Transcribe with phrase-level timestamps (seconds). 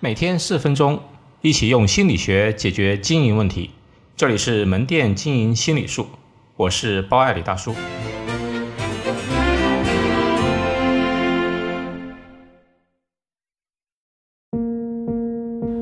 [0.00, 1.00] 每天四分钟，
[1.40, 3.70] 一起用心理学解决经营问题。
[4.16, 6.06] 这里是门店经营心理术，
[6.54, 7.74] 我是包爱李大叔。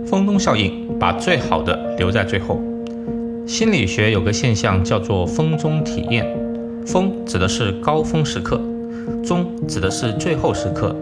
[0.06, 2.58] 风中效应，把最好的留在最后。
[3.46, 6.26] 心理学有个现象叫做“风中体验”，
[6.88, 8.56] 风指的是高峰时刻，
[9.22, 10.96] 中指的是最后时刻。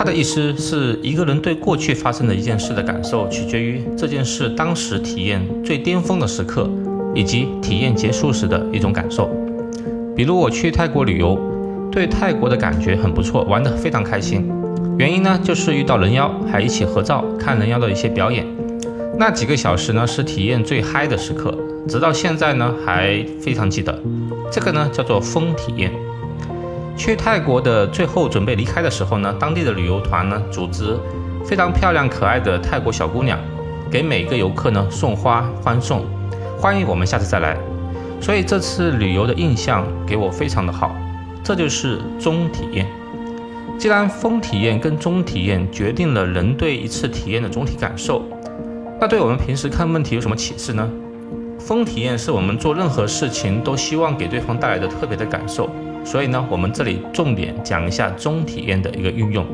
[0.00, 6.70] 他的意思是一个人对过去发生的一件事的感受，取决于这件事当时体验最巅峰的时刻，
[7.14, 9.28] 以及体验结束时的一种感受。
[10.16, 11.38] 比如我去泰国旅游，
[11.92, 14.50] 对泰国的感觉很不错，玩得非常开心。
[14.96, 18.46] 原因呢，就是遇到人妖，还一起合照，看人妖的一些表演。
[19.18, 21.54] 那几个小时呢，是体验最嗨的时刻，
[21.86, 24.02] 直到现在呢，还非常记得。
[24.50, 25.92] 这个呢，叫做风体验。
[27.00, 30.94] 去泰国的最后准备离开的时候呢，当地的旅游团呢组织
[31.46, 33.38] 非常漂亮可爱的泰国小姑娘，
[33.90, 36.04] 给每个游客呢送花欢送，
[36.58, 37.56] 欢迎我们下次再来。
[38.20, 40.94] 所以这次旅游的印象给我非常的好，
[41.42, 42.86] 这就是中体验。
[43.78, 48.22] 既然风体验跟中体验决定了人对一次体验的总体感受，
[49.00, 50.86] 那对我们平时看问题有什么启示呢？
[51.58, 55.70] 风体验是我们做任何事情都希望给对方带来的特别的感受。
[56.04, 59.44] 所以呢，我们这里重点讲一下中体验的一个运用。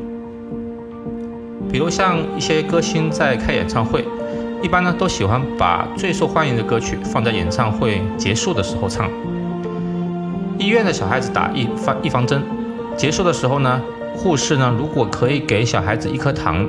[1.71, 4.05] 比如像一些歌星在开演唱会，
[4.63, 9.09] 一般呢都喜欢把最受欢迎的歌曲放在演唱会结束的时候唱。
[10.57, 12.41] 医院的小孩子打预防预防针，
[12.95, 13.81] 结束的时候呢，
[14.15, 16.67] 护士呢如果可以给小孩子一颗糖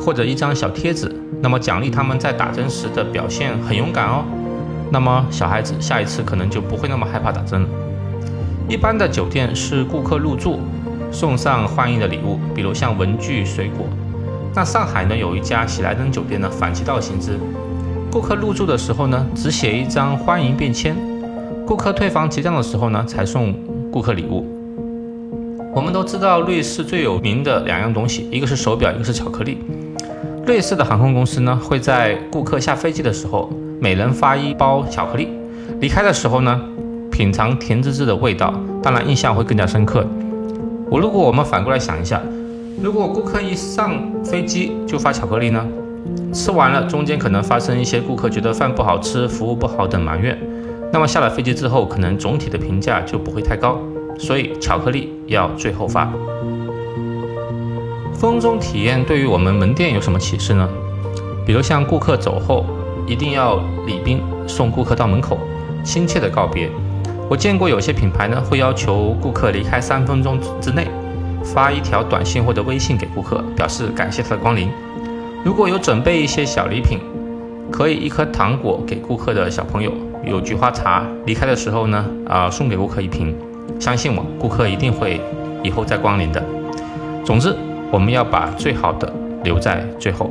[0.00, 4.24] 或者一张小贴纸，那么奖励他们在打针时的表现很勇敢哦，
[4.90, 7.68] 那么小孩子下一次可能就不会那么害怕打针了。
[8.68, 10.60] 一般的酒店是顾客入住
[11.10, 13.86] 送上欢迎的礼物，比如像文具、水果。
[14.54, 17.38] 那上海呢有一家喜来登酒店呢反其道行之，
[18.12, 20.94] 顾客入住的时候呢只写一张欢迎便签，
[21.66, 23.54] 顾客退房结账的时候呢才送
[23.90, 24.46] 顾客礼物。
[25.74, 29.56] 我们都知道瑞士最有名的两样东西，一个是手表，一个是巧克力。
[30.46, 33.50] 瑞士的航空公司呢会在顾客下飞机的时候
[33.80, 35.28] 每人发一包巧克力，
[35.80, 36.60] 离开的时候呢。
[37.18, 40.06] 品尝甜滋滋的味道，当然印象会更加深刻。
[40.88, 42.22] 我如果我们反过来想一下，
[42.80, 45.66] 如果顾客一上飞机就发巧克力呢？
[46.32, 50.38] 吃完了中间可能发生一些顾客觉得饭不好吃、服务不好等埋怨，
[50.92, 53.80] 那么下了飞机之后，可能总体的评价就不会太高。
[54.16, 56.08] 所以巧克力要最后发。
[58.14, 60.68] 风中体验对于我们门店有什么启示呢？
[61.44, 62.64] 比如像顾客走后，
[63.08, 63.56] 一定要
[63.88, 65.36] 礼宾送顾客到门口，
[65.82, 66.70] 亲切的告别。
[67.28, 70.86] 我见过有些品牌呢，会要求顾客离开三分钟之内，
[71.44, 74.70] 发一条短信或者微信给顾客，表示感谢他的光临。
[75.44, 76.98] 如果有准备一些小礼品，
[77.70, 79.92] 可以一颗糖果给顾客的小朋友，
[80.24, 83.36] 有菊花茶，离开的时候呢，啊，送给顾客一瓶。
[83.78, 85.20] 相信我，顾客一定会
[85.62, 86.42] 以后再光临的。
[87.24, 87.54] 总之，
[87.90, 89.12] 我们要把最好的
[89.44, 90.30] 留在最后。